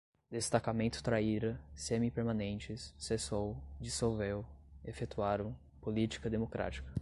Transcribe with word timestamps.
Destacamento 0.31 1.03
Traíra, 1.03 1.61
semi-permanentes, 1.75 2.91
cessou, 2.97 3.55
dissolveu, 3.79 4.43
efetuaram, 4.83 5.55
política-democrática 5.79 6.89